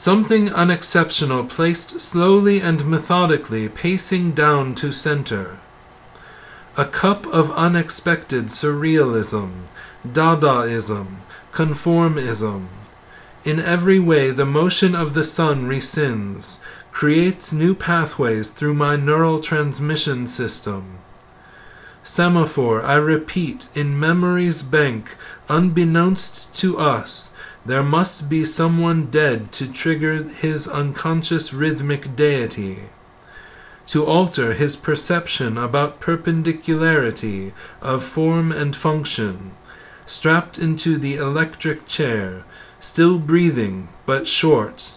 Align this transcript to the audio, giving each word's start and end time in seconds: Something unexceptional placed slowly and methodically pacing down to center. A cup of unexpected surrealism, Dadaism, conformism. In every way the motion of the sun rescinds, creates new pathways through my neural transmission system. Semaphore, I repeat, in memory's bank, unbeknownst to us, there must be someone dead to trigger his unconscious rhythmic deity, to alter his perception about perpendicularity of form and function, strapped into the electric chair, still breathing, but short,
Something 0.00 0.50
unexceptional 0.50 1.44
placed 1.44 2.00
slowly 2.00 2.58
and 2.58 2.86
methodically 2.86 3.68
pacing 3.68 4.32
down 4.32 4.74
to 4.76 4.92
center. 4.92 5.58
A 6.74 6.86
cup 6.86 7.26
of 7.26 7.50
unexpected 7.50 8.46
surrealism, 8.46 9.66
Dadaism, 10.02 11.16
conformism. 11.52 12.68
In 13.44 13.60
every 13.60 13.98
way 13.98 14.30
the 14.30 14.46
motion 14.46 14.94
of 14.94 15.12
the 15.12 15.22
sun 15.22 15.68
rescinds, 15.68 16.60
creates 16.92 17.52
new 17.52 17.74
pathways 17.74 18.48
through 18.48 18.72
my 18.72 18.96
neural 18.96 19.38
transmission 19.38 20.26
system. 20.26 20.96
Semaphore, 22.02 22.82
I 22.82 22.94
repeat, 22.94 23.68
in 23.74 24.00
memory's 24.00 24.62
bank, 24.62 25.14
unbeknownst 25.50 26.54
to 26.54 26.78
us, 26.78 27.29
there 27.64 27.82
must 27.82 28.30
be 28.30 28.44
someone 28.44 29.06
dead 29.06 29.52
to 29.52 29.70
trigger 29.70 30.22
his 30.22 30.66
unconscious 30.66 31.52
rhythmic 31.52 32.16
deity, 32.16 32.78
to 33.86 34.04
alter 34.04 34.54
his 34.54 34.76
perception 34.76 35.58
about 35.58 36.00
perpendicularity 36.00 37.52
of 37.82 38.02
form 38.02 38.50
and 38.50 38.74
function, 38.74 39.50
strapped 40.06 40.58
into 40.58 40.96
the 40.96 41.16
electric 41.16 41.86
chair, 41.86 42.44
still 42.80 43.18
breathing, 43.18 43.88
but 44.06 44.26
short, 44.26 44.94